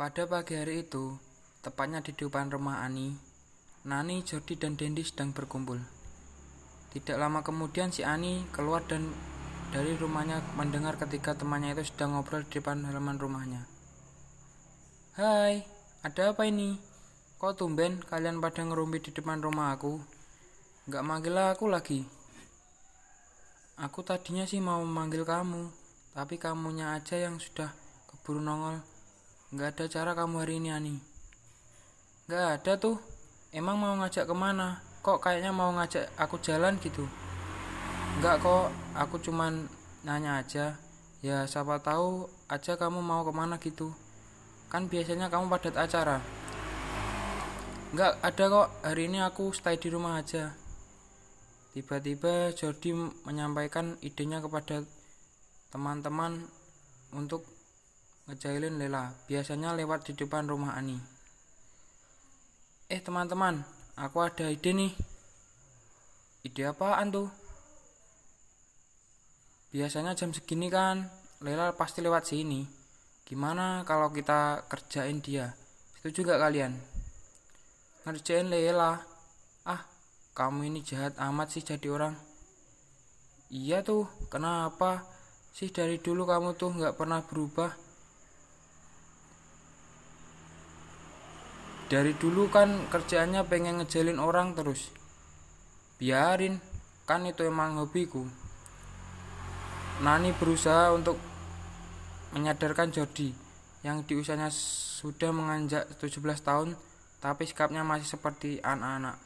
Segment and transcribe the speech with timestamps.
[0.00, 1.12] Pada pagi hari itu,
[1.60, 3.12] tepatnya di depan rumah Ani,
[3.84, 5.76] Nani, Jody, dan Dendi sedang berkumpul.
[6.88, 9.12] Tidak lama kemudian si Ani keluar dan
[9.76, 13.68] dari rumahnya mendengar ketika temannya itu sedang ngobrol di depan halaman rumahnya.
[15.20, 15.68] Hai,
[16.00, 16.80] ada apa ini?
[17.36, 20.00] Kok tumben kalian pada ngerumpi di depan rumah aku?
[20.88, 22.08] Gak manggil aku lagi.
[23.76, 25.68] Aku tadinya sih mau memanggil kamu,
[26.16, 27.68] tapi kamunya aja yang sudah
[28.08, 28.80] keburu nongol.
[29.50, 30.94] Gak ada cara kamu hari ini, Ani.
[32.30, 33.02] Gak ada tuh.
[33.50, 34.78] Emang mau ngajak ke mana?
[35.02, 37.02] Kok kayaknya mau ngajak aku jalan gitu?
[38.14, 39.66] Enggak kok, aku cuman
[40.06, 40.78] nanya aja.
[41.18, 43.90] Ya siapa tahu aja kamu mau ke mana gitu.
[44.70, 46.22] Kan biasanya kamu padat acara.
[47.90, 50.54] Enggak ada kok, hari ini aku stay di rumah aja.
[51.74, 52.94] Tiba-tiba Jordi
[53.26, 54.86] menyampaikan idenya kepada
[55.74, 56.46] teman-teman
[57.10, 57.42] untuk
[58.30, 59.10] ngejailin Lela.
[59.26, 60.94] Biasanya lewat di depan rumah Ani.
[62.86, 63.66] Eh teman-teman,
[63.98, 64.94] aku ada ide nih.
[66.46, 67.28] Ide apaan tuh?
[69.74, 71.10] Biasanya jam segini kan
[71.42, 72.62] Lela pasti lewat sini.
[73.26, 75.50] Gimana kalau kita kerjain dia?
[75.98, 76.78] Itu juga kalian?
[78.06, 79.02] Ngerjain Lela.
[79.66, 79.82] Ah,
[80.38, 82.14] kamu ini jahat amat sih jadi orang.
[83.50, 85.02] Iya tuh, kenapa
[85.50, 87.89] sih dari dulu kamu tuh nggak pernah berubah?
[91.90, 94.94] Dari dulu kan kerjaannya pengen ngejalin orang terus.
[95.98, 96.62] Biarin,
[97.02, 98.30] kan itu emang hobiku.
[100.06, 101.18] Nani berusaha untuk
[102.30, 103.34] menyadarkan Jody
[103.82, 106.78] yang di usianya sudah menganjak 17 tahun
[107.18, 109.18] tapi sikapnya masih seperti anak-anak.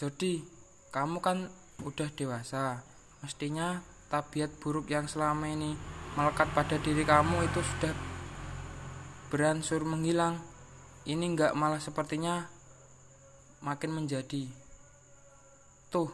[0.00, 0.42] Jody,
[0.90, 1.52] kamu kan
[1.84, 2.80] udah dewasa.
[3.20, 5.76] Mestinya tabiat buruk yang selama ini
[6.16, 7.94] melekat pada diri kamu itu sudah
[9.28, 10.53] beransur menghilang
[11.04, 12.48] ini enggak malah sepertinya
[13.60, 14.48] makin menjadi.
[15.92, 16.08] Tuh,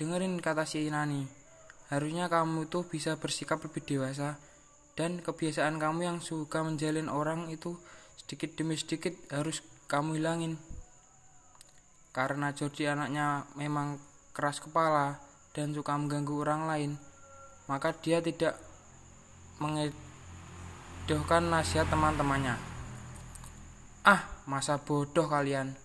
[0.00, 1.28] dengerin kata si Nani.
[1.92, 4.40] Harusnya kamu tuh bisa bersikap lebih dewasa
[4.96, 7.76] dan kebiasaan kamu yang suka menjalin orang itu
[8.16, 10.56] sedikit demi sedikit harus kamu hilangin.
[12.16, 14.00] Karena Jordi anaknya memang
[14.32, 15.20] keras kepala
[15.52, 16.92] dan suka mengganggu orang lain,
[17.68, 18.56] maka dia tidak
[19.60, 22.71] mengedohkan nasihat teman-temannya.
[24.02, 25.78] Ah, masa bodoh kalian.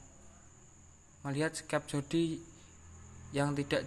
[1.22, 2.42] Melihat sikap Jody
[3.30, 3.86] yang tidak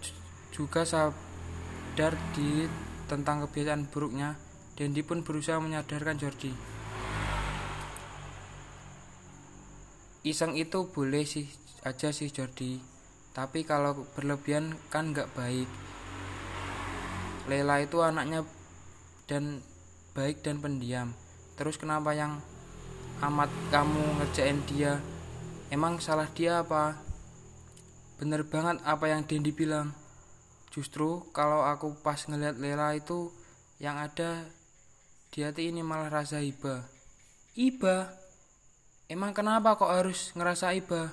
[0.55, 2.71] juga sadar di
[3.11, 4.39] tentang kebiasaan buruknya,
[4.79, 6.55] Dendi pun berusaha menyadarkan Jordi.
[10.23, 11.51] Iseng itu boleh sih
[11.83, 12.79] aja sih Jordi,
[13.35, 15.67] tapi kalau berlebihan kan nggak baik.
[17.51, 18.47] Lela itu anaknya
[19.27, 19.59] dan
[20.15, 21.19] baik dan pendiam.
[21.59, 22.39] Terus kenapa yang
[23.21, 24.97] amat kamu ngerjain dia.
[25.69, 26.97] Emang salah dia apa?
[28.17, 29.93] Bener banget apa yang Dendi bilang.
[30.73, 33.29] Justru kalau aku pas ngeliat Lela itu
[33.77, 34.49] yang ada
[35.29, 36.89] di hati ini malah rasa iba.
[37.53, 38.09] Iba?
[39.11, 41.13] Emang kenapa kok harus ngerasa iba?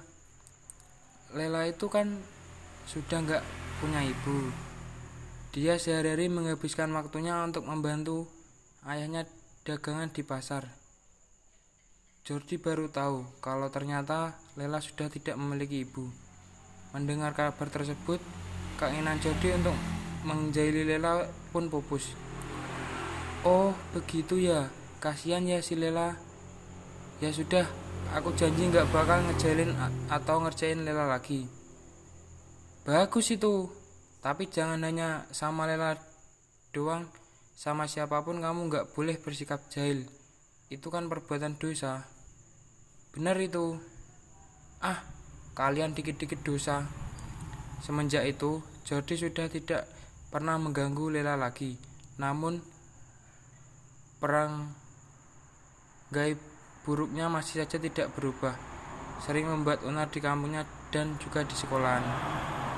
[1.36, 2.24] Lela itu kan
[2.88, 3.44] sudah nggak
[3.84, 4.48] punya ibu.
[5.52, 8.30] Dia sehari-hari menghabiskan waktunya untuk membantu
[8.86, 9.28] ayahnya
[9.68, 10.87] dagangan di pasar
[12.28, 16.12] Jordi baru tahu kalau ternyata Lela sudah tidak memiliki ibu.
[16.92, 18.20] Mendengar kabar tersebut,
[18.76, 19.72] keinginan Jordi untuk
[20.28, 21.24] menjaili Lela
[21.56, 22.12] pun pupus.
[23.48, 24.68] Oh, begitu ya.
[25.00, 26.20] Kasihan ya si Lela.
[27.24, 27.64] Ya sudah,
[28.12, 29.72] aku janji nggak bakal ngejalin
[30.12, 31.48] atau ngerjain Lela lagi.
[32.84, 33.72] Bagus itu.
[34.20, 35.96] Tapi jangan hanya sama Lela
[36.76, 37.08] doang.
[37.56, 40.12] Sama siapa pun kamu nggak boleh bersikap jahil.
[40.68, 42.17] Itu kan perbuatan dosa.
[43.18, 43.82] Benar itu.
[44.78, 45.02] Ah,
[45.58, 46.86] kalian dikit-dikit dosa.
[47.82, 49.90] Semenjak itu, Jordi sudah tidak
[50.30, 51.82] pernah mengganggu Lela lagi.
[52.22, 52.62] Namun,
[54.22, 54.70] perang
[56.14, 56.38] gaib
[56.86, 58.54] buruknya masih saja tidak berubah.
[59.26, 62.06] Sering membuat onar di kampungnya dan juga di sekolahan.